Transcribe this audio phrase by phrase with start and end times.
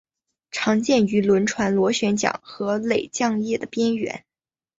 [0.49, 4.25] 常见于轮船螺旋桨和泵桨叶的边缘。